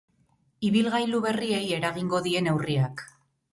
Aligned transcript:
Ibilgailu 0.69 1.19
berriei 1.27 1.61
eragingo 1.81 2.25
die 2.31 2.43
neurriak. 2.49 3.07